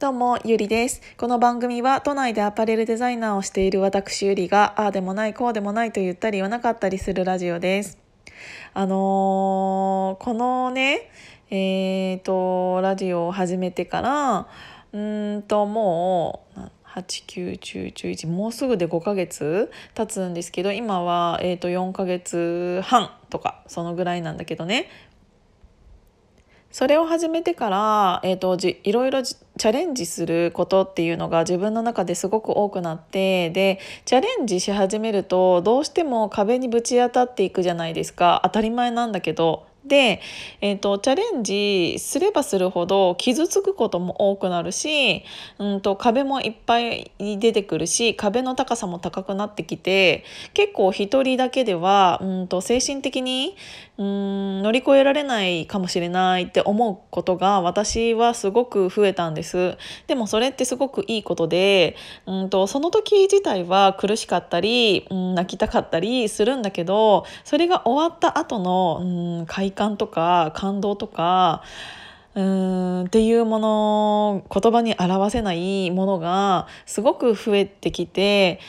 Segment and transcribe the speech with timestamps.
[0.00, 1.02] どうも、ゆりです。
[1.18, 7.98] この番組は都内でアパレルデザイナーをしている私ゆりが、ああでもない、こうでもないと言ったり言わなかったりするラジオです。
[8.72, 11.10] あのー、このね、
[11.50, 14.46] えっ、ー、と、ラジオを始めてから、
[14.94, 16.60] うんと、もう、
[16.94, 24.88] 8、9、10、11もうすぐで5ヶ月経つんですけど今は、えー、と4ヶ月半とかそのぐらいなんだけどね
[26.70, 38.40] それを始めてから、えーと、じいろいろチャレンジすることっていうのが自分の中ですごく多くなってでチャレンジし始めるとどうしても壁にぶち当たっていくじゃないですか。
[38.44, 39.69] 当たり前なんだけど。
[39.90, 40.20] で、
[40.60, 45.24] えーと、チャレンジすればするほど傷つくことも多くなるし、
[45.58, 53.56] うんと、壁もいっぱい出てくるし壁の高さも高くなってきて結構一人だけでは、うんと、精神的に、
[53.98, 59.76] うん、乗り越えられないかもしれないって思うことが私はすごく増えたんです。
[60.06, 61.96] でもそれってすごくいいことで、
[62.26, 71.62] うんと、その時自体は苦しかったり、うん、泣きたかったりするんだけどそれが終わった後の、うん、快感とか感動とか
[72.34, 78.60] うーんっていうもの言葉に表せないものがすごく増えてきて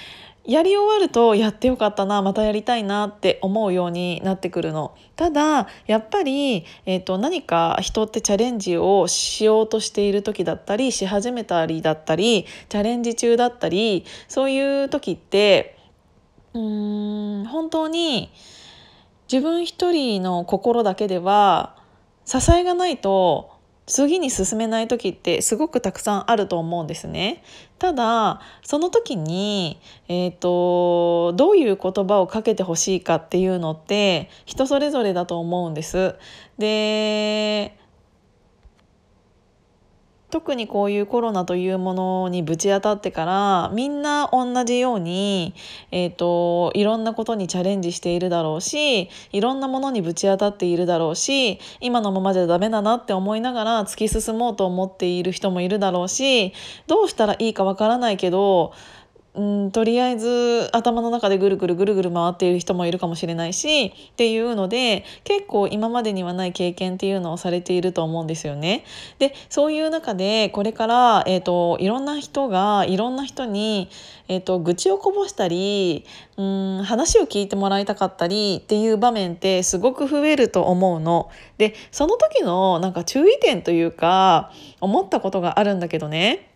[0.44, 4.96] やり終わるとやってよかったなまたやりたいなって思うようになってくるの。
[5.16, 15.78] ただやっぱり、えーと、何か人ってチャレンジをしようとしている時だったりし始めたりだったりチャレンジ中だったりそういう時って
[16.56, 18.32] うーん本当に
[19.32, 21.78] 自分一人の心だけでは
[22.26, 23.52] 支えがないと
[23.86, 27.42] 次に進めない時ってすごくたくさんあると思うんですね。
[27.80, 36.16] ただその時に、えーと、どういう言葉をかけてほしいかっていうのって人それぞれだと思うんです。
[36.58, 37.78] で
[40.32, 45.54] 特にこういうコロナというものにぶち当たってからみんな同じように、
[45.92, 56.54] えーと、いろんなことにチャレンジしているだろうしいろんなものにぶち当たっているだろうし今のままじゃダメだなって思いながら突き進もうと思っている人もいるだろうし
[56.88, 58.74] どうしたらいいかわからないけど
[59.34, 68.84] うんとりあえず頭の中でぐるぐるぐるぐる回っている人もいるかもしれないしっていうので結構今までにはない経験っていうのをされていると思うんですよね。
[69.20, 73.90] でそういう中でこれから、えーと、いろんな人がいろんな人に、
[74.28, 76.06] えーと、愚痴をこぼしたり
[76.36, 81.30] うん話を聞いてもらいたかったりっていう場面ってすごく増えると思うの。
[81.58, 86.51] でその時のなんか注意点というか思ったことがあるんだけどね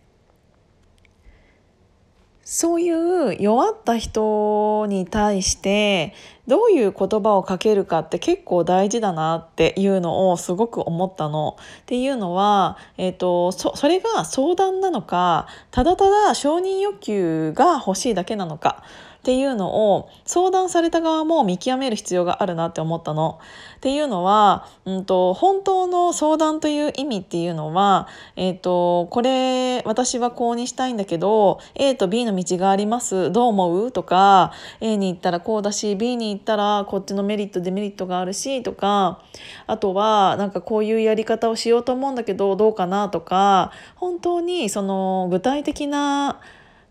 [2.48, 6.14] そういう弱った人に対して
[6.48, 11.58] どういう言葉をかけるかって結構大事だなっていうのをすごく思ったの。
[11.82, 18.84] っていうのは、えーと、そそれが相談なのかただただ承認欲求が欲しいだけなのか
[19.20, 23.40] っていうのを相談された側も見極める必要があるなって思ったの。
[23.78, 33.92] っていうのは、うんと、本当の相談という意味っていうのは、えーと、これ私はこうにしたいんだけど A と B の道がありますどう思う？
[33.92, 39.22] とか A に行ったらこうだし B に行ったらこっちのメリットデメリットがあるしとか
[39.68, 46.40] あとはなんかこういうやり方をしようと思うんだけどどうかなとか本当にその具体的な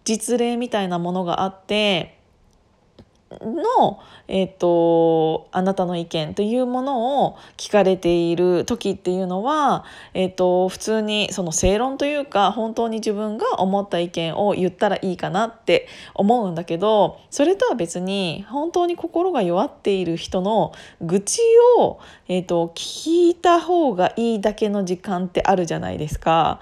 [0.05, 2.13] 実例みたいなものがあって
[3.43, 9.84] の、えーと、あなたの意見というものを聞かれている時っていうのは、
[10.15, 21.41] えーと、普通にその正論というか本当に自分が思った意見を言ったらいいかなって思うんだけどそれとは別に本当に心が弱っている人の愚痴
[21.78, 26.61] を、えーと聞いた方がいいだけの時間ってあるじゃないですか。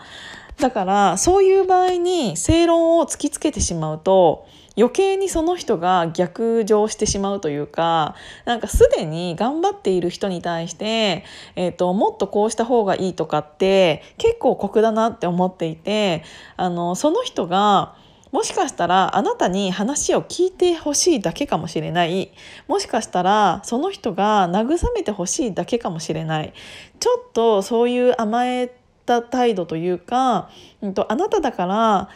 [0.59, 4.47] だからそういう場合に正論を突きつけてしまうと
[4.77, 8.15] 余計にその人が逆上してしまうというか
[8.45, 11.25] なんかすでに頑張っている人に対して、
[11.57, 16.25] えーと、もっとこうした方がいいとかって結構酷だなって思っていて
[16.57, 17.97] あのその人が
[18.31, 22.33] もしかしたらあなたに話を聞いてほしいだけかもしれない。
[22.67, 26.55] もしかしたらその人が慰めてほしいだけかもしれない。
[26.99, 30.51] ちょっとそういう甘えた態度というか、
[30.81, 32.09] うん、とあなただから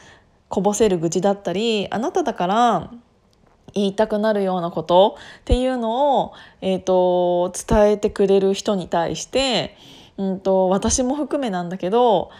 [0.48, 2.90] こぼせる愚痴だったりあなただから
[3.74, 9.76] 言いたくなるようなことっていうのを、えーと、伝えてくれる人に対して、
[10.16, 12.30] うんと、私も含めなんだけど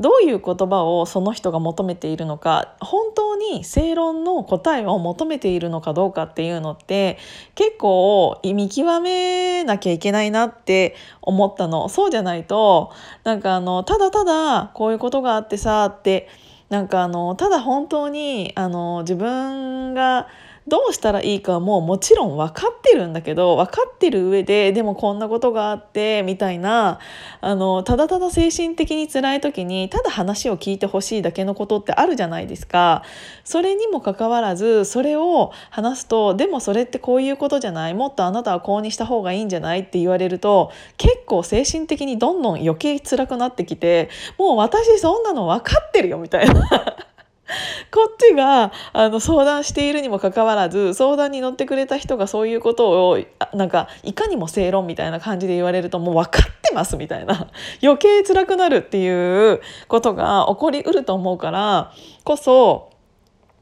[0.00, 7.18] どういう言葉をその人が求めているのか本当に正論の答えを求めているのかどうかっていうのって
[7.54, 11.88] 結構見極めなきゃいけないなって思ったの。
[11.88, 12.92] そうじゃないと
[13.24, 16.28] なんかあのただただこういうことがあってさって
[16.70, 20.28] なんかあのただ本当にあの自分が
[20.70, 27.00] どうしたらいいかもうもちろん分かってるんだけど分かってる上ででもこんなことがあってみたいな
[27.40, 33.02] あのただただ精神的に辛い時にただ話を聞いてほしいだけのことってあるじゃないですか。
[33.44, 44.08] それにもかかわらずそれを話すとでもそれってこういうことじゃないもっとあなたはこうにした方がいいんじゃないって言われると結構精神的にどんどん余計辛くなってきて
[44.38, 47.09] もう私そんなの分かってるよみたいな。
[47.90, 53.18] こっちがあの相談しているにもかかわらず相談に乗ってくれた人がそういうことを
[53.54, 57.48] なんかいかにも正論みたいな感じで言われるともう分かってますみたいな
[57.82, 61.92] 余計辛くなるっていうことが起こりうると思うから
[62.24, 62.89] こそ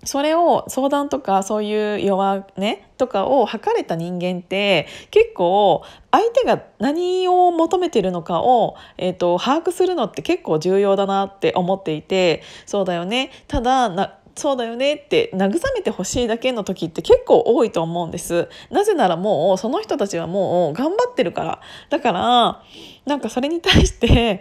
[0.04, 13.30] それを相談とかそういう弱音とかを吐かれた人間って結構相手が何を求めてるのかを、えーと、把握するのって結構重要だなって思っていてそうだよね。
[13.48, 18.48] ただそうだよねって慰めてほしいだけの時って結構多いと思うんです。
[18.70, 21.60] なぜならもうその人たちはもう頑張ってるから。
[21.90, 22.62] だから
[23.08, 24.40] なんかそれに対して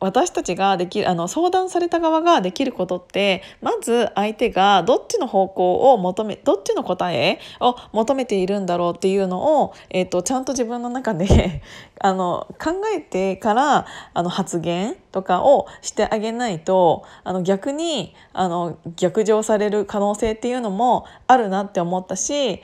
[0.00, 11.62] 私たちができるあの相談された側ができることってまず相手がどっちの方向を求めどっちの答えを求めているんだろうっていうのを、えーと、ちゃんと自分の中で
[12.00, 22.62] あの考えてからあの発言とかをしてあげないとあの逆にあの逆上される可能性っていうのもあるなって思ったし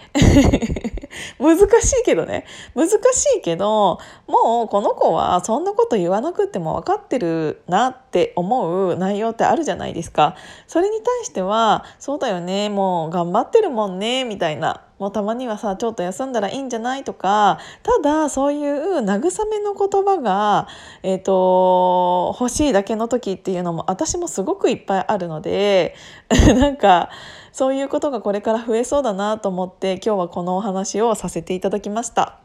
[1.39, 2.45] 難しいけどね。
[2.75, 2.97] 難し
[3.39, 10.35] いけどもうこの子はそんなこと言わなくても分かってるなって思う内容ってあるじゃないですか。
[10.67, 14.83] それに対してはそうだよねもう頑張ってるもんねみたいな。
[14.99, 17.59] もうたまにはさちょっと休んだらいいんじゃないとか。
[17.83, 20.69] ただそういう慰めの言葉が、
[21.03, 25.95] えーと、欲しいだけの時っていうのも私もすごくいっぱいあるので。
[26.59, 27.11] なんか
[27.57, 32.39] そういうことがこれから増えそうだなと思って今日はこのお話をさせていただきました。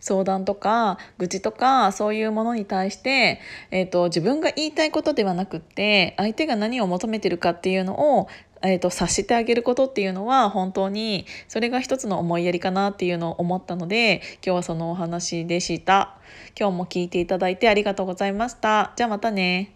[0.00, 3.40] 相談とか愚痴とかそういうものに対して、
[3.70, 8.28] えーと、自分が言いたいことではなくって相手が何を求めてるかっていうのを
[8.60, 16.16] えーと、察してあげることっていうのは本当にそれが一つの思いやりかなっていうのを思ったので今日はそのお話でした。
[16.58, 18.92] 今日も聞いていただいてありがとうございました。
[18.96, 19.74] じゃあまたね。